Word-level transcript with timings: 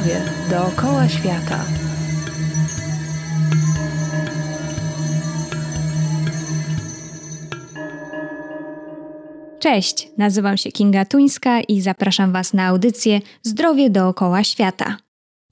Zdrowie 0.00 0.20
dookoła 0.50 1.08
świata. 1.08 1.64
Cześć, 9.58 10.08
nazywam 10.18 10.56
się 10.56 10.72
Kinga 10.72 11.04
Tuńska 11.04 11.60
i 11.60 11.80
zapraszam 11.80 12.32
Was 12.32 12.54
na 12.54 12.66
audycję 12.66 13.20
Zdrowie 13.42 13.90
dookoła 13.90 14.44
świata. 14.44 14.96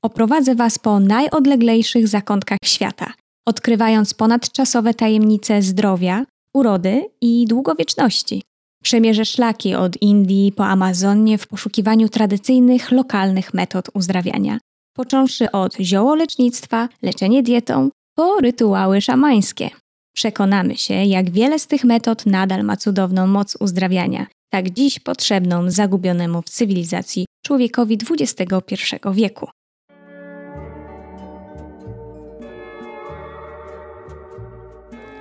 Oprowadzę 0.02 0.54
Was 0.54 0.78
po 0.78 1.00
najodleglejszych 1.00 2.08
zakątkach 2.08 2.58
świata, 2.64 3.12
odkrywając 3.46 4.14
ponadczasowe 4.14 4.94
tajemnice 4.94 5.62
zdrowia, 5.62 6.24
urody 6.54 7.06
i 7.20 7.46
długowieczności. 7.46 8.42
Przemierzę 8.82 9.24
szlaki 9.24 9.74
od 9.74 10.02
Indii 10.02 10.52
po 10.52 10.66
Amazonię 10.66 11.38
w 11.38 11.46
poszukiwaniu 11.46 12.08
tradycyjnych, 12.08 12.90
lokalnych 12.90 13.54
metod 13.54 13.88
uzdrawiania, 13.94 14.58
począwszy 14.96 15.52
od 15.52 15.76
ziołolecznictwa, 15.80 16.88
leczenie 17.02 17.42
dietą, 17.42 17.90
po 18.16 18.40
rytuały 18.40 19.00
szamańskie. 19.00 19.70
Przekonamy 20.16 20.76
się, 20.76 20.94
jak 20.94 21.30
wiele 21.30 21.58
z 21.58 21.66
tych 21.66 21.84
metod 21.84 22.26
nadal 22.26 22.64
ma 22.64 22.76
cudowną 22.76 23.26
moc 23.26 23.56
uzdrawiania, 23.60 24.26
tak 24.50 24.70
dziś 24.70 25.00
potrzebną 25.00 25.70
zagubionemu 25.70 26.42
w 26.42 26.50
cywilizacji 26.50 27.26
człowiekowi 27.44 27.98
XXI 28.10 28.74
wieku. 29.12 29.48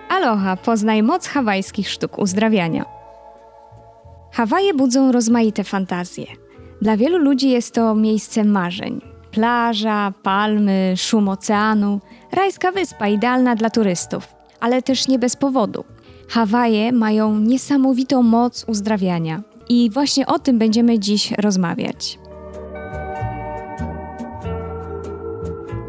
Aloha, 0.09 0.57
poznaj 0.57 1.03
moc 1.03 1.27
hawajskich 1.27 1.89
sztuk 1.89 2.19
uzdrawiania. 2.19 2.96
Hawaje 4.37 4.73
budzą 4.73 5.11
rozmaite 5.11 5.63
fantazje. 5.63 6.25
Dla 6.81 6.97
wielu 6.97 7.17
ludzi 7.17 7.49
jest 7.49 7.73
to 7.73 7.95
miejsce 7.95 8.43
marzeń. 8.43 9.01
Plaża, 9.31 10.13
palmy, 10.23 10.93
szum 10.97 11.29
oceanu, 11.29 11.99
rajska 12.31 12.71
wyspa 12.71 13.07
idealna 13.07 13.55
dla 13.55 13.69
turystów, 13.69 14.27
ale 14.59 14.81
też 14.81 15.07
nie 15.07 15.19
bez 15.19 15.35
powodu. 15.35 15.83
Hawaje 16.29 16.91
mają 16.91 17.39
niesamowitą 17.39 18.23
moc 18.23 18.65
uzdrawiania 18.67 19.41
i 19.69 19.89
właśnie 19.93 20.27
o 20.27 20.39
tym 20.39 20.57
będziemy 20.57 20.99
dziś 20.99 21.31
rozmawiać. 21.31 22.19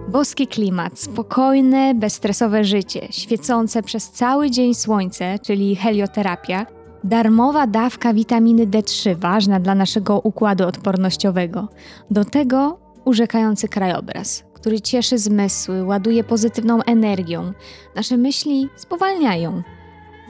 Boski 0.09 0.47
klimat, 0.47 0.99
spokojne, 0.99 1.95
bezstresowe 1.95 2.65
życie, 2.65 3.09
świecące 3.11 3.83
przez 3.83 4.11
cały 4.11 4.51
dzień 4.51 4.75
słońce, 4.75 5.39
czyli 5.39 5.77
helioterapia, 5.77 6.67
darmowa 7.05 7.67
dawka 7.67 8.15
witaminy 8.15 8.67
D3, 8.67 9.17
ważna 9.17 9.61
dla 9.61 9.75
naszego 9.75 10.21
układu 10.21 10.67
odpornościowego. 10.67 11.69
Do 12.11 12.25
tego 12.25 12.79
urzekający 13.05 13.69
krajobraz, 13.69 14.45
który 14.55 14.81
cieszy 14.81 15.19
zmysły, 15.19 15.85
ładuje 15.85 16.25
pozytywną 16.25 16.83
energią. 16.83 17.53
Nasze 17.97 18.17
myśli 18.17 18.69
spowalniają. 18.77 19.63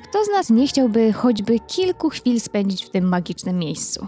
Kto 0.04 0.24
z 0.24 0.28
nas 0.28 0.50
nie 0.50 0.66
chciałby 0.66 1.12
choćby 1.12 1.58
kilku 1.58 2.10
chwil 2.10 2.40
spędzić 2.40 2.84
w 2.84 2.90
tym 2.90 3.08
magicznym 3.08 3.58
miejscu? 3.58 4.06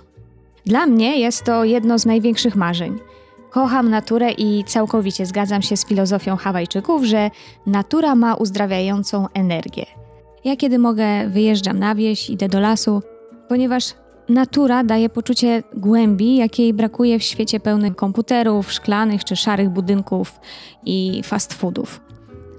Dla 0.66 0.86
mnie 0.86 1.20
jest 1.20 1.44
to 1.44 1.64
jedno 1.64 1.98
z 1.98 2.06
największych 2.06 2.56
marzeń. 2.56 2.98
Kocham 3.50 3.90
naturę 3.90 4.32
i 4.32 4.64
całkowicie 4.64 5.26
zgadzam 5.26 5.62
się 5.62 5.76
z 5.76 5.86
filozofią 5.86 6.36
Hawajczyków, 6.36 7.04
że 7.04 7.30
natura 7.66 8.14
ma 8.14 8.34
uzdrawiającą 8.34 9.26
energię. 9.34 9.99
Ja 10.44 10.56
kiedy 10.56 10.78
mogę, 10.78 11.28
wyjeżdżam 11.28 11.78
na 11.78 11.94
wieś, 11.94 12.30
idę 12.30 12.48
do 12.48 12.60
lasu, 12.60 13.02
ponieważ 13.48 13.94
natura 14.28 14.84
daje 14.84 15.08
poczucie 15.08 15.62
głębi, 15.76 16.36
jakiej 16.36 16.74
brakuje 16.74 17.18
w 17.18 17.22
świecie 17.22 17.60
pełnym 17.60 17.94
komputerów, 17.94 18.72
szklanych 18.72 19.24
czy 19.24 19.36
szarych 19.36 19.70
budynków 19.70 20.40
i 20.84 21.22
fast 21.24 21.54
foodów. 21.54 22.00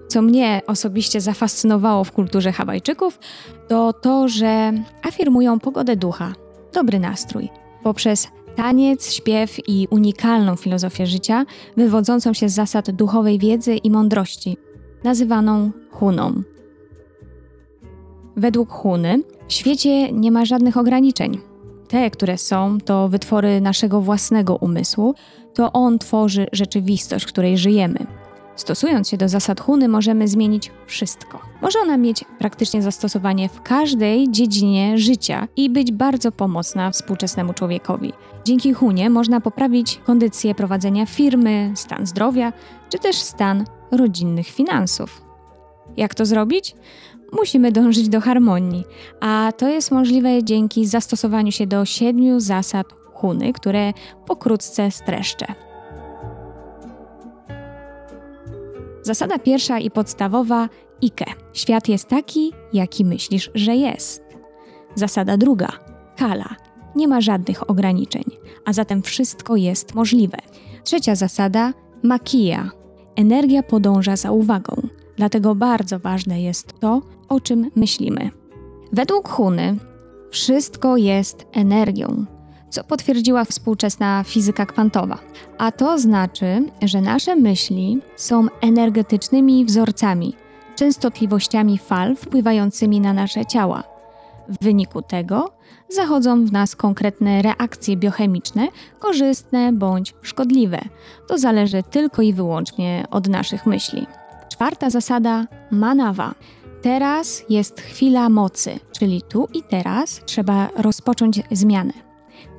Co 0.07 0.21
mnie 0.21 0.61
osobiście 0.67 1.21
zafascynowało 1.21 2.03
w 2.03 2.11
kulturze 2.11 2.51
Hawajczyków, 2.51 3.19
to 3.67 3.93
to, 3.93 4.27
że 4.27 4.73
afirmują 5.03 5.59
pogodę 5.59 5.95
ducha, 5.95 6.33
dobry 6.73 6.99
nastrój, 6.99 7.49
poprzez 7.83 8.27
taniec, 8.55 9.13
śpiew 9.13 9.69
i 9.69 9.87
unikalną 9.91 10.55
filozofię 10.55 11.07
życia, 11.07 11.45
wywodzącą 11.77 12.33
się 12.33 12.49
z 12.49 12.53
zasad 12.53 12.91
duchowej 12.91 13.39
wiedzy 13.39 13.75
i 13.75 13.91
mądrości, 13.91 14.57
nazywaną 15.03 15.71
huną. 15.91 16.43
Według 18.35 18.71
Huny 18.71 19.23
w 19.47 19.53
świecie 19.53 20.11
nie 20.11 20.31
ma 20.31 20.45
żadnych 20.45 20.77
ograniczeń. 20.77 21.37
Te, 21.87 22.11
które 22.11 22.37
są, 22.37 22.77
to 22.85 23.09
wytwory 23.09 23.61
naszego 23.61 24.01
własnego 24.01 24.55
umysłu, 24.55 25.15
to 25.53 25.71
on 25.71 25.99
tworzy 25.99 26.47
rzeczywistość, 26.51 27.25
w 27.25 27.27
której 27.27 27.57
żyjemy. 27.57 28.07
Stosując 28.55 29.09
się 29.09 29.17
do 29.17 29.29
zasad 29.29 29.61
Huny, 29.61 29.87
możemy 29.87 30.27
zmienić 30.27 30.71
wszystko. 30.85 31.39
Może 31.61 31.79
ona 31.79 31.97
mieć 31.97 32.25
praktycznie 32.39 32.81
zastosowanie 32.81 33.49
w 33.49 33.61
każdej 33.61 34.31
dziedzinie 34.31 34.97
życia 34.97 35.47
i 35.55 35.69
być 35.69 35.91
bardzo 35.91 36.31
pomocna 36.31 36.91
współczesnemu 36.91 37.53
człowiekowi. 37.53 38.13
Dzięki 38.45 38.73
Hunie 38.73 39.09
można 39.09 39.41
poprawić 39.41 40.01
kondycję 40.05 40.55
prowadzenia 40.55 41.05
firmy, 41.05 41.71
stan 41.75 42.05
zdrowia, 42.05 42.53
czy 42.89 42.99
też 42.99 43.15
stan 43.15 43.65
rodzinnych 43.91 44.47
finansów. 44.47 45.21
Jak 45.97 46.15
to 46.15 46.25
zrobić? 46.25 46.75
Musimy 47.31 47.71
dążyć 47.71 48.09
do 48.09 48.21
harmonii, 48.21 48.83
a 49.19 49.51
to 49.57 49.69
jest 49.69 49.91
możliwe 49.91 50.43
dzięki 50.43 50.85
zastosowaniu 50.85 51.51
się 51.51 51.67
do 51.67 51.85
siedmiu 51.85 52.39
zasad 52.39 52.87
Huny, 53.13 53.53
które 53.53 53.93
pokrótce 54.25 54.91
streszczę. 54.91 55.45
Zasada 59.01 59.39
pierwsza 59.39 59.79
i 59.79 59.91
podstawowa 59.91 60.69
Ike. 61.01 61.25
Świat 61.53 61.87
jest 61.87 62.07
taki, 62.07 62.53
jaki 62.73 63.05
myślisz, 63.05 63.51
że 63.55 63.75
jest. 63.75 64.23
Zasada 64.95 65.37
druga 65.37 65.67
Kala. 66.17 66.55
Nie 66.95 67.07
ma 67.07 67.21
żadnych 67.21 67.69
ograniczeń, 67.69 68.23
a 68.65 68.73
zatem 68.73 69.01
wszystko 69.01 69.55
jest 69.55 69.95
możliwe. 69.95 70.37
Trzecia 70.83 71.15
zasada 71.15 71.73
Makia. 72.03 72.71
Energia 73.15 73.63
podąża 73.63 74.15
za 74.15 74.31
uwagą. 74.31 74.81
Dlatego 75.17 75.55
bardzo 75.55 75.99
ważne 75.99 76.41
jest 76.41 76.79
to, 76.79 77.01
o 77.31 77.39
czym 77.39 77.71
myślimy. 77.75 78.29
Według 78.91 79.29
Huny 79.29 79.75
wszystko 80.31 80.97
jest 80.97 81.45
energią, 81.51 82.25
co 82.69 82.83
potwierdziła 82.83 83.45
współczesna 83.45 84.23
fizyka 84.23 84.65
kwantowa. 84.65 85.17
A 85.57 85.71
to 85.71 85.99
znaczy, 85.99 86.65
że 86.81 87.01
nasze 87.01 87.35
myśli 87.35 87.99
są 88.15 88.47
energetycznymi 88.61 89.65
wzorcami, 89.65 90.35
częstotliwościami 90.75 91.77
fal 91.77 92.15
wpływającymi 92.15 93.01
na 93.01 93.13
nasze 93.13 93.45
ciała. 93.45 93.83
W 94.49 94.63
wyniku 94.63 95.01
tego 95.01 95.51
zachodzą 95.89 96.45
w 96.45 96.51
nas 96.51 96.75
konkretne 96.75 97.41
reakcje 97.41 97.97
biochemiczne, 97.97 98.67
korzystne 98.99 99.73
bądź 99.73 100.13
szkodliwe. 100.21 100.79
To 101.27 101.37
zależy 101.37 101.83
tylko 101.83 102.21
i 102.21 102.33
wyłącznie 102.33 103.05
od 103.11 103.27
naszych 103.27 103.65
myśli. 103.65 104.07
Czwarta 104.49 104.89
zasada 104.89 105.47
manawa. 105.71 106.33
Teraz 106.81 107.43
jest 107.49 107.81
chwila 107.81 108.29
mocy, 108.29 108.79
czyli 108.91 109.21
tu 109.21 109.47
i 109.53 109.63
teraz 109.63 110.21
trzeba 110.25 110.69
rozpocząć 110.77 111.41
zmianę. 111.51 111.93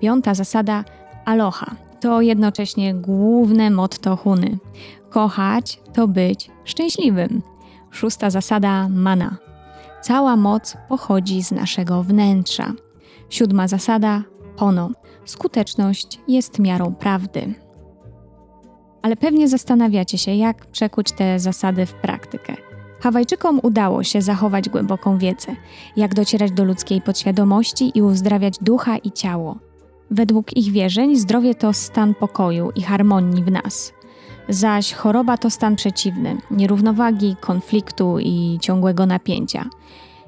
Piąta 0.01 0.35
zasada 0.35 0.85
aloha. 1.25 1.75
To 2.01 2.21
jednocześnie 2.21 2.95
główne 2.95 3.71
motto 3.71 4.17
Huny. 4.17 4.59
Kochać 5.11 5.81
to 5.93 6.09
być 6.09 6.51
szczęśliwym. 6.65 7.43
Szósta 7.91 8.31
zasada 8.31 8.89
mana. 8.89 9.37
Cała 10.03 10.37
moc 10.37 10.77
pochodzi 10.89 11.43
z 11.43 11.53
naszego 11.53 12.03
wnętrza. 12.03 12.73
Siódma 13.31 13.69
zasada 13.69 14.23
pono. 14.57 14.91
Skuteczność 15.25 16.21
jest 16.29 16.59
miarą 16.59 16.95
prawdy 16.95 17.55
ale 19.03 19.17
pewnie 19.17 19.49
zastanawiacie 19.49 20.19
się, 20.19 20.35
jak 20.35 20.67
przekuć 20.67 21.13
te 21.13 21.39
zasady 21.39 21.87
w 21.87 21.93
praktykę. 21.95 22.57
Hawajczykom 23.03 23.61
udało 23.63 24.03
się 24.05 24.23
zachować 24.23 24.69
głęboką 24.69 25.19
wiedzę, 25.19 25.57
jak 25.97 26.15
docierać 26.15 26.53
do 26.53 26.65
ludzkiej 26.65 27.01
podświadomości 27.01 27.93
i 27.95 28.03
uzdrawiać 28.03 28.55
ducha 28.61 28.97
i 28.97 29.13
ciało. 29.13 29.59
Według 30.11 30.57
ich 30.57 30.73
wierzeń 30.73 31.17
zdrowie 31.17 31.55
to 31.55 31.73
stan 31.73 32.15
pokoju 32.15 32.71
i 32.77 32.83
harmonii 32.83 33.45
w 33.45 33.51
nas, 33.51 33.93
zaś 34.49 34.93
choroba 34.93 35.39
to 35.39 35.51
stan 35.51 35.77
przeciwny 35.77 36.37
nierównowagi, 36.51 37.37
konfliktu 37.41 38.19
i 38.19 38.59
ciągłego 38.61 39.07
napięcia. 39.07 39.65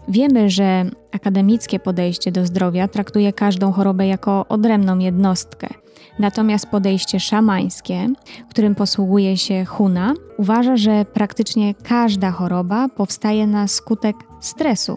Wiemy, 0.09 0.51
że 0.51 0.85
akademickie 1.13 1.79
podejście 1.79 2.33
do 2.33 2.47
zdrowia 2.47 2.89
traktuje 2.89 3.33
każdą 3.33 3.73
chorobę 3.73 4.07
jako 4.07 4.47
odrębną 4.49 4.99
jednostkę– 4.99 5.69
Natomiast 6.19 6.67
podejście 6.67 7.21
szamańskie, 7.21 8.09
którym 8.51 8.75
posługuje 8.75 9.37
się 9.37 9.65
Huna, 9.65 10.15
uważa, 10.39 10.77
że 10.77 11.05
praktycznie 11.05 11.75
każda 11.75 12.31
choroba 12.31 12.89
powstaje 12.89 13.47
na 13.47 13.69
skutek 13.69 14.17
stresu 14.41 14.97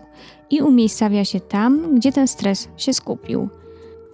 i 0.49 0.61
umiejscawia 0.61 1.25
się 1.25 1.39
tam, 1.39 1.95
gdzie 1.95 2.11
ten 2.11 2.27
stres 2.27 2.69
się 2.77 2.93
skupił. 2.93 3.49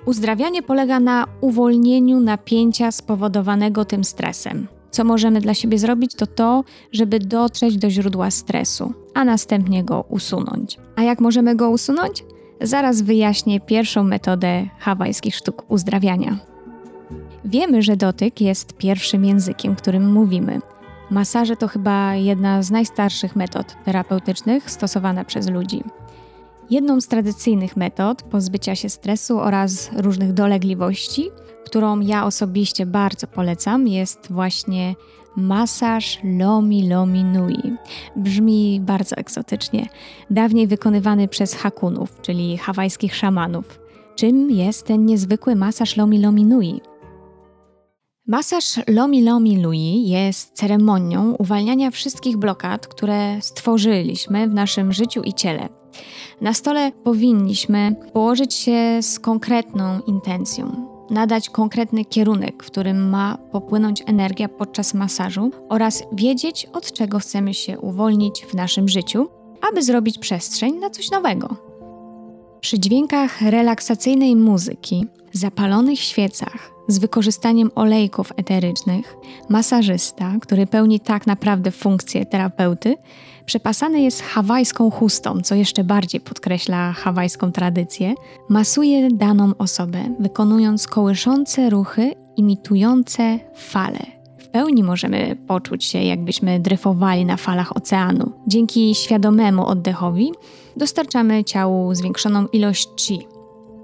Uzdrawianie 0.06 0.63
polega 0.63 1.00
na 1.00 1.25
uwolnieniu 1.42 2.19
napięcia 2.19 2.92
spowodowanego 2.92 3.86
tym 3.86 4.04
stresem. 4.04 4.68
Co 4.92 5.04
możemy 5.04 5.42
dla 5.42 5.54
siebie 5.54 5.78
zrobić, 5.78 6.16
to 6.16 6.28
to, 6.28 6.63
żeby 6.92 7.19
dotrzeć 7.19 7.78
do 7.78 7.90
źródła 7.90 8.31
stresu, 8.31 8.94
a 9.13 9.25
następnie 9.25 9.83
go 9.83 10.06
usunąć. 10.10 10.77
A 10.95 11.01
jak 11.01 11.19
możemy 11.19 11.56
go 11.56 11.69
usunąć? 11.69 12.24
Zaraz 12.62 13.01
wyjaśnię 13.01 13.60
pierwszą 13.60 14.04
metodę 14.04 14.65
hawajskich 14.80 15.36
sztuk 15.36 15.63
uzdrawiania. 15.68 16.38
Wiemy, 17.45 17.81
że 17.81 17.98
dotyk 17.98 18.42
jest 18.42 18.74
pierwszym 18.74 19.25
językiem, 19.25 19.75
którym 19.75 20.12
mówimy. 20.12 20.62
Masaże 21.10 21.56
to 21.56 21.68
chyba 21.68 22.15
jedna 22.15 22.63
z 22.63 22.71
najstarszych 22.71 23.36
metod 23.36 23.75
terapeutycznych 23.86 24.71
stosowana 24.71 25.25
przez 25.25 25.50
ludzi. 25.50 25.83
Jedną 26.69 27.01
z 27.01 27.07
tradycyjnych 27.07 27.77
metod 27.77 28.24
pozbycia 28.24 28.75
się 28.75 28.89
stresu 28.89 29.39
oraz 29.39 29.92
różnych 29.98 30.33
dolegliwości, 30.33 31.30
którą 31.66 32.00
ja 32.00 32.25
osobiście 32.25 32.86
bardzo 32.86 33.27
polecam, 33.27 33.88
jest 33.88 34.31
właśnie 34.31 34.95
masaż 35.35 36.19
Lomi 36.24 36.89
Lomi 36.89 37.24
Nui. 37.24 37.74
Brzmi 38.15 38.80
bardzo 38.81 39.15
egzotycznie. 39.15 39.88
Dawniej 40.30 40.68
wykonywany 40.68 41.27
przez 41.27 41.53
hakunów, 41.56 42.21
czyli 42.21 42.57
hawajskich 42.57 43.15
szamanów. 43.15 43.80
Czym 44.15 44.51
jest 44.51 44.85
ten 44.85 45.06
niezwykły 45.06 45.56
masaż 45.56 45.97
Lomi 45.97 46.19
Lomi 46.19 46.45
Nui? 46.45 46.81
Masaż 48.27 48.80
Lomi 48.88 49.24
Lomi 49.24 49.62
Lui 49.62 50.09
jest 50.09 50.53
ceremonią 50.53 51.35
uwalniania 51.39 51.91
wszystkich 51.91 52.38
blokad, 52.38 52.88
które 52.88 53.41
stworzyliśmy 53.41 54.50
w 54.50 54.53
naszym 54.53 54.94
życiu 54.94 55.21
i 55.21 55.33
ciele. 55.33 55.69
Na 56.41 56.53
stole 56.53 56.91
powinniśmy 56.91 57.95
położyć 58.13 58.53
się 58.53 59.01
z 59.01 59.19
konkretną 59.19 60.00
intencją, 60.07 60.93
nadać 61.13 61.50
konkretny 61.50 62.06
kierunek, 62.06 62.63
w 62.63 62.68
którym 62.68 63.10
ma 63.10 63.38
popłynąć 63.51 64.04
energia 64.06 64.50
podczas 64.50 64.94
masażu 64.94 65.51
oraz 65.69 66.04
wiedzieć, 66.12 66.68
od 66.74 66.92
czego 66.92 67.19
chcemy 67.19 67.54
się 67.54 67.80
uwolnić 67.80 68.45
w 68.45 68.54
naszym 68.54 68.89
życiu, 68.89 69.27
aby 69.71 69.83
zrobić 69.83 70.18
przestrzeń 70.18 70.75
na 70.80 70.89
coś 70.89 71.12
nowego. 71.12 71.56
Przy 72.62 72.80
dźwiękach 72.80 73.42
relaksacyjnej 73.42 74.36
muzyki, 74.36 75.06
zapalonych 75.31 76.00
świecach, 76.00 76.73
z 76.88 76.97
wykorzystaniem 76.97 77.71
olejków 77.75 78.31
eterycznych, 78.38 79.15
masażysta, 79.50 80.33
który 80.41 80.68
pełni 80.68 81.00
tak 81.00 81.27
naprawdę 81.27 81.71
funkcję 81.71 82.25
terapeuty, 82.25 82.95
przepasany 83.45 84.01
jest 84.01 84.21
hawajską 84.21 84.91
chustą, 84.91 85.41
co 85.41 85.56
jeszcze 85.56 85.83
bardziej 85.83 86.21
podkreśla 86.21 86.94
hawajską 86.94 87.51
tradycję, 87.51 88.13
masuje 88.50 89.09
daną 89.12 89.51
osobę, 89.57 90.00
wykonując 90.19 90.88
kołyszące 90.88 91.69
ruchy 91.69 92.13
imitujące 92.38 93.39
fale. 93.56 94.00
W 94.38 94.47
pełni 94.47 94.83
możemy 94.83 95.35
poczuć 95.47 95.85
się, 95.85 96.03
jakbyśmy 96.03 96.59
dryfowali 96.59 97.25
na 97.25 97.38
falach 97.38 97.77
oceanu. 97.77 98.31
Dzięki 98.47 98.95
świadomemu 98.95 99.65
oddechowi 99.65 100.31
dostarczamy 100.77 101.44
ciału 101.44 101.95
zwiększoną 101.95 102.47
ilość 102.47 102.89
chi, 102.97 103.27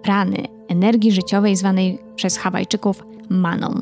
prany, 0.01 0.58
energii 0.69 1.11
życiowej 1.11 1.55
zwanej 1.55 1.99
przez 2.15 2.37
Hawajczyków 2.37 3.03
maną. 3.29 3.81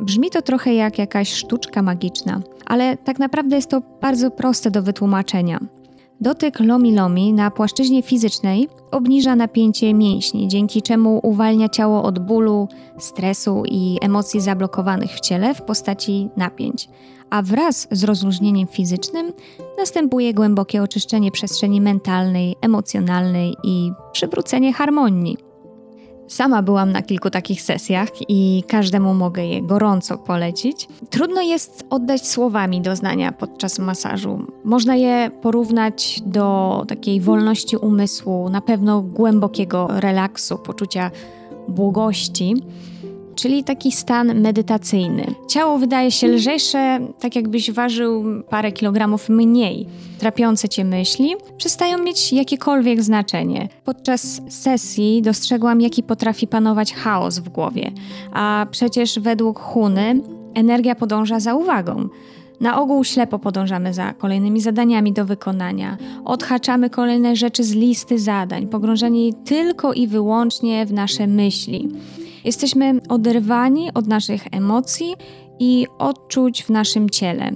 Brzmi 0.00 0.30
to 0.30 0.42
trochę 0.42 0.74
jak 0.74 0.98
jakaś 0.98 1.32
sztuczka 1.32 1.82
magiczna, 1.82 2.40
ale 2.66 2.96
tak 2.96 3.18
naprawdę 3.18 3.56
jest 3.56 3.70
to 3.70 3.82
bardzo 4.00 4.30
proste 4.30 4.70
do 4.70 4.82
wytłumaczenia. 4.82 5.60
Dotyk 6.20 6.60
lomi-lomi 6.60 7.32
na 7.32 7.50
płaszczyźnie 7.50 8.02
fizycznej 8.02 8.68
obniża 8.90 9.36
napięcie 9.36 9.94
mięśni, 9.94 10.48
dzięki 10.48 10.82
czemu 10.82 11.20
uwalnia 11.22 11.68
ciało 11.68 12.02
od 12.02 12.18
bólu, 12.18 12.68
stresu 12.98 13.62
i 13.66 13.98
emocji 14.02 14.40
zablokowanych 14.40 15.10
w 15.10 15.20
ciele 15.20 15.54
w 15.54 15.62
postaci 15.62 16.28
napięć. 16.36 16.88
A 17.30 17.42
wraz 17.42 17.88
z 17.90 18.04
rozluźnieniem 18.04 18.66
fizycznym 18.66 19.32
następuje 19.78 20.34
głębokie 20.34 20.82
oczyszczenie 20.82 21.30
przestrzeni 21.30 21.80
mentalnej, 21.80 22.56
emocjonalnej 22.60 23.56
i 23.64 23.92
przywrócenie 24.12 24.72
harmonii. 24.72 25.36
Sama 26.28 26.62
byłam 26.62 26.92
na 26.92 27.02
kilku 27.02 27.30
takich 27.30 27.62
sesjach 27.62 28.08
i 28.28 28.64
każdemu 28.68 29.14
mogę 29.14 29.46
je 29.46 29.62
gorąco 29.62 30.18
polecić. 30.18 30.88
Trudno 31.10 31.42
jest 31.42 31.86
oddać 31.90 32.28
słowami 32.28 32.80
doznania 32.80 33.32
podczas 33.32 33.78
masażu. 33.78 34.46
Można 34.64 34.96
je 34.96 35.30
porównać 35.42 36.22
do 36.26 36.84
takiej 36.88 37.20
wolności 37.20 37.76
umysłu, 37.76 38.48
na 38.48 38.60
pewno 38.60 39.02
głębokiego 39.02 39.88
relaksu, 40.00 40.58
poczucia 40.58 41.10
błogości 41.68 42.54
czyli 43.36 43.64
taki 43.64 43.92
stan 43.92 44.40
medytacyjny. 44.40 45.26
Ciało 45.48 45.78
wydaje 45.78 46.10
się 46.10 46.28
lżejsze, 46.28 47.00
tak 47.20 47.36
jakbyś 47.36 47.70
ważył 47.70 48.24
parę 48.50 48.72
kilogramów 48.72 49.28
mniej. 49.28 49.86
Trapiące 50.18 50.68
cię 50.68 50.84
myśli 50.84 51.34
przestają 51.56 51.98
mieć 51.98 52.32
jakiekolwiek 52.32 53.02
znaczenie. 53.02 53.68
Podczas 53.84 54.40
sesji 54.48 55.22
dostrzegłam, 55.22 55.80
jaki 55.80 56.02
potrafi 56.02 56.46
panować 56.46 56.94
chaos 56.94 57.38
w 57.38 57.48
głowie, 57.48 57.92
a 58.32 58.66
przecież 58.70 59.18
według 59.18 59.58
Huny 59.60 60.20
energia 60.54 60.94
podąża 60.94 61.40
za 61.40 61.54
uwagą. 61.54 62.08
Na 62.60 62.80
ogół 62.80 63.04
ślepo 63.04 63.38
podążamy 63.38 63.94
za 63.94 64.12
kolejnymi 64.12 64.60
zadaniami 64.60 65.12
do 65.12 65.24
wykonania, 65.24 65.96
odhaczamy 66.24 66.90
kolejne 66.90 67.36
rzeczy 67.36 67.64
z 67.64 67.74
listy 67.74 68.18
zadań, 68.18 68.66
pogrążeni 68.66 69.34
tylko 69.44 69.92
i 69.92 70.06
wyłącznie 70.06 70.86
w 70.86 70.92
nasze 70.92 71.26
myśli. 71.26 71.88
Jesteśmy 72.46 73.00
oderwani 73.08 73.94
od 73.94 74.06
naszych 74.06 74.46
emocji 74.52 75.14
i 75.58 75.86
odczuć 75.98 76.64
w 76.64 76.70
naszym 76.70 77.10
ciele. 77.10 77.50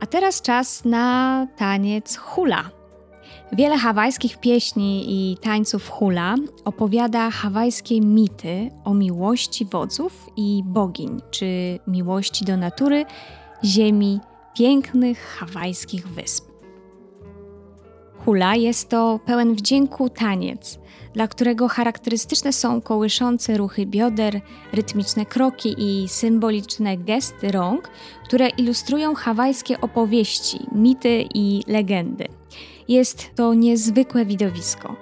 A 0.00 0.06
teraz 0.06 0.42
czas 0.42 0.84
na 0.84 1.46
taniec 1.56 2.16
hula. 2.16 2.70
Wiele 3.52 3.78
hawajskich 3.78 4.38
pieśni 4.38 5.04
i 5.08 5.36
tańców 5.36 5.88
hula 5.88 6.34
opowiada 6.64 7.30
hawajskie 7.30 8.00
mity 8.00 8.70
o 8.84 8.94
miłości 8.94 9.64
wodzów 9.64 10.28
i 10.36 10.62
bogiń, 10.64 11.20
czy 11.30 11.78
miłości 11.86 12.44
do 12.44 12.56
natury, 12.56 13.04
ziemi, 13.64 14.20
pięknych 14.54 15.36
hawajskich 15.38 16.08
wysp. 16.08 16.49
Hula 18.30 18.56
jest 18.56 18.88
to 18.88 19.20
pełen 19.26 19.54
wdzięku 19.54 20.08
taniec, 20.08 20.78
dla 21.14 21.28
którego 21.28 21.68
charakterystyczne 21.68 22.52
są 22.52 22.80
kołyszące 22.80 23.56
ruchy 23.56 23.86
bioder, 23.86 24.40
rytmiczne 24.72 25.26
kroki 25.26 25.74
i 25.78 26.08
symboliczne 26.08 26.96
gesty 26.96 27.52
rąk, 27.52 27.90
które 28.24 28.48
ilustrują 28.48 29.14
hawajskie 29.14 29.80
opowieści, 29.80 30.58
mity 30.72 31.24
i 31.34 31.62
legendy. 31.66 32.28
Jest 32.88 33.30
to 33.34 33.54
niezwykłe 33.54 34.24
widowisko. 34.24 34.96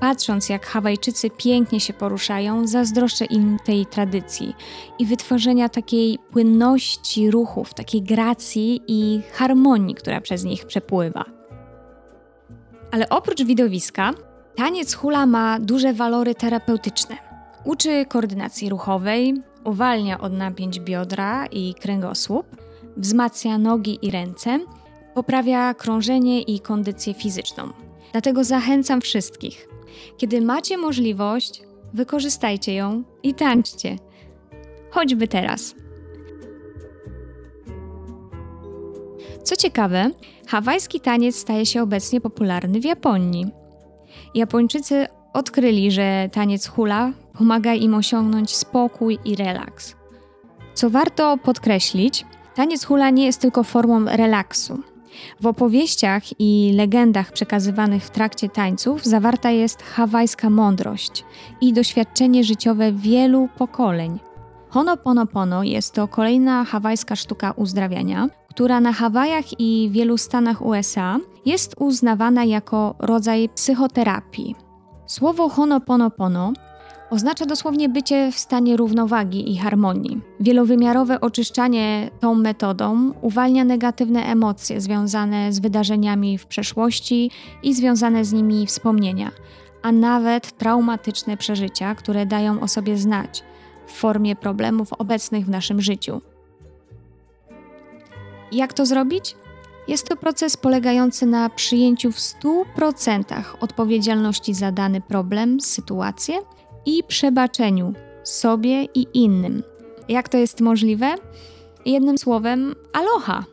Patrząc, 0.00 0.48
jak 0.48 0.66
Hawajczycy 0.66 1.30
pięknie 1.30 1.80
się 1.80 1.92
poruszają, 1.92 2.66
zazdroszczę 2.66 3.24
im 3.24 3.58
tej 3.64 3.86
tradycji 3.86 4.54
i 4.98 5.06
wytworzenia 5.06 5.68
takiej 5.68 6.18
płynności 6.32 7.30
ruchów, 7.30 7.74
takiej 7.74 8.02
gracji 8.02 8.80
i 8.88 9.20
harmonii, 9.32 9.94
która 9.94 10.20
przez 10.20 10.44
nich 10.44 10.66
przepływa. 10.66 11.33
Ale 12.94 13.08
oprócz 13.08 13.42
widowiska, 13.42 14.12
taniec 14.56 14.94
hula 14.94 15.26
ma 15.26 15.60
duże 15.60 15.92
walory 15.92 16.34
terapeutyczne. 16.34 17.16
Uczy 17.64 18.06
koordynacji 18.08 18.68
ruchowej, 18.68 19.34
uwalnia 19.64 20.20
od 20.20 20.32
napięć 20.32 20.80
biodra 20.80 21.46
i 21.46 21.74
kręgosłup, 21.74 22.46
wzmacnia 22.96 23.58
nogi 23.58 23.98
i 24.02 24.10
ręce, 24.10 24.60
poprawia 25.14 25.74
krążenie 25.74 26.42
i 26.42 26.60
kondycję 26.60 27.14
fizyczną. 27.14 27.68
Dlatego 28.12 28.44
zachęcam 28.44 29.00
wszystkich. 29.00 29.68
Kiedy 30.16 30.40
macie 30.40 30.76
możliwość, 30.76 31.62
wykorzystajcie 31.94 32.74
ją 32.74 33.02
i 33.22 33.34
tańczcie. 33.34 33.96
Choćby 34.90 35.28
teraz. 35.28 35.74
Co 39.44 39.56
ciekawe, 39.56 40.10
hawajski 40.46 41.00
taniec 41.00 41.36
staje 41.36 41.66
się 41.66 41.82
obecnie 41.82 42.20
popularny 42.20 42.80
w 42.80 42.84
Japonii. 42.84 43.46
Japończycy 44.34 45.06
odkryli, 45.32 45.90
że 45.90 46.28
taniec 46.32 46.66
hula 46.66 47.12
pomaga 47.38 47.74
im 47.74 47.94
osiągnąć 47.94 48.56
spokój 48.56 49.18
i 49.24 49.36
relaks. 49.36 49.96
Co 50.74 50.90
warto 50.90 51.38
podkreślić, 51.44 52.26
taniec 52.54 52.84
hula 52.84 53.10
nie 53.10 53.26
jest 53.26 53.40
tylko 53.40 53.64
formą 53.64 54.04
relaksu. 54.04 54.78
W 55.40 55.46
opowieściach 55.46 56.22
i 56.40 56.72
legendach 56.74 57.32
przekazywanych 57.32 58.04
w 58.04 58.10
trakcie 58.10 58.48
tańców 58.48 59.04
zawarta 59.04 59.50
jest 59.50 59.82
hawajska 59.82 60.50
mądrość 60.50 61.24
i 61.60 61.72
doświadczenie 61.72 62.44
życiowe 62.44 62.92
wielu 62.92 63.48
pokoleń. 63.58 64.18
Honoponopono 64.68 65.62
jest 65.64 65.94
to 65.94 66.08
kolejna 66.08 66.64
hawajska 66.64 67.16
sztuka 67.16 67.52
uzdrawiania, 67.52 68.28
która 68.54 68.80
na 68.80 68.92
Hawajach 68.92 69.60
i 69.60 69.88
wielu 69.92 70.18
stanach 70.18 70.66
USA 70.66 71.18
jest 71.46 71.74
uznawana 71.78 72.44
jako 72.44 72.94
rodzaj 72.98 73.48
psychoterapii. 73.48 74.56
Słowo 75.06 75.48
honoponopono 75.48 76.52
Oznacza 77.10 77.46
dosłownie 77.46 77.88
bycie 77.88 78.32
w 78.32 78.38
stanie 78.38 78.76
równowagi 78.76 79.52
i 79.52 79.56
harmonii. 79.56 80.20
Wielowymiarowe 80.40 81.20
oczyszczanie 81.20 82.10
tą 82.20 82.34
metodą 82.34 83.12
uwalnia 83.20 83.64
negatywne 83.64 84.24
emocje 84.24 84.80
związane 84.80 85.52
z 85.52 85.58
wydarzeniami 85.58 86.38
w 86.38 86.46
przeszłości 86.46 87.30
i 87.62 87.74
związane 87.74 88.24
z 88.24 88.32
nimi 88.32 88.66
wspomnienia, 88.66 89.30
a 89.82 89.92
nawet 89.92 90.52
traumatyczne 90.58 91.36
przeżycia, 91.36 91.94
które 91.94 92.26
dają 92.26 92.60
o 92.60 92.68
sobie 92.68 92.96
znać 92.96 93.42
w 93.86 93.92
formie 93.92 94.36
problemów 94.36 94.92
obecnych 94.92 95.46
w 95.46 95.50
naszym 95.50 95.80
życiu. 95.80 96.20
Jak 98.52 98.72
to 98.72 98.86
zrobić? 98.86 99.36
Jest 99.88 100.08
to 100.08 100.16
proces 100.16 100.56
polegający 100.56 101.26
na 101.26 101.50
przyjęciu 101.50 102.12
w 102.12 102.18
100% 102.18 103.42
odpowiedzialności 103.60 104.54
za 104.54 104.72
dany 104.72 105.00
problem, 105.00 105.60
sytuację 105.60 106.34
i 106.86 107.02
przebaczeniu 107.08 107.92
sobie 108.24 108.84
i 108.84 109.06
innym. 109.14 109.62
Jak 110.08 110.28
to 110.28 110.38
jest 110.38 110.60
możliwe? 110.60 111.14
Jednym 111.86 112.18
słowem, 112.18 112.74
aloha. 112.92 113.44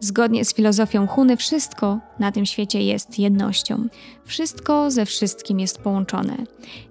Zgodnie 0.00 0.44
z 0.44 0.54
filozofią 0.54 1.06
Huny, 1.06 1.36
wszystko 1.36 1.98
na 2.18 2.32
tym 2.32 2.46
świecie 2.46 2.82
jest 2.82 3.18
jednością. 3.18 3.88
Wszystko 4.24 4.90
ze 4.90 5.06
wszystkim 5.06 5.60
jest 5.60 5.78
połączone. 5.78 6.36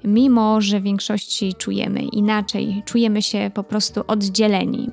Mimo, 0.04 0.62
że 0.62 0.80
w 0.80 0.84
większości 0.84 1.54
czujemy 1.54 2.00
inaczej, 2.00 2.84
czujemy 2.86 3.22
się 3.22 3.52
po 3.54 3.64
prostu 3.64 4.02
oddzieleni. 4.08 4.90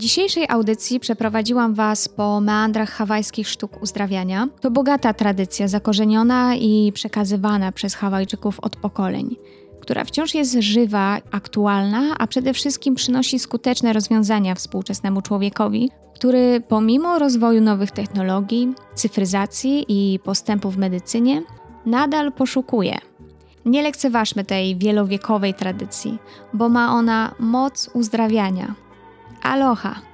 Dzisiejszej 0.00 0.46
audycji 0.48 1.00
przeprowadziłam 1.00 1.74
Was 1.74 2.08
po 2.08 2.40
meandrach 2.40 2.90
hawajskich 2.90 3.48
sztuk 3.48 3.82
uzdrawiania. 3.82 4.48
To 4.60 4.70
bogata 4.70 5.14
tradycja, 5.14 5.68
zakorzeniona 5.68 6.54
i 6.54 6.92
przekazywana 6.94 7.72
przez 7.72 7.94
Hawajczyków 7.94 8.60
od 8.60 8.76
pokoleń 8.76 9.36
która 9.80 10.04
wciąż 10.04 10.34
jest 10.34 10.52
żywa, 10.52 11.18
aktualna, 11.30 12.02
a 12.18 12.26
przede 12.26 12.52
wszystkim 12.52 12.94
przynosi 12.94 13.38
skuteczne 13.38 13.92
rozwiązania 13.92 14.54
współczesnemu 14.54 15.22
człowiekowi, 15.22 15.90
który 16.14 16.62
pomimo 16.68 17.18
rozwoju 17.18 17.60
nowych 17.60 17.90
technologii, 17.90 18.74
cyfryzacji 18.94 19.84
i 19.88 20.18
postępów 20.18 20.74
w 20.74 20.78
medycynie, 20.78 21.42
nadal 21.86 22.32
poszukuje. 22.32 22.98
Nie 23.64 23.82
lekceważmy 23.82 24.44
tej 24.44 24.76
wielowiekowej 24.76 25.54
tradycji, 25.54 26.18
bo 26.52 26.68
ma 26.68 26.92
ona 26.92 27.34
moc 27.38 27.90
uzdrawiania. 27.94 28.74
Aloha! 29.42 30.09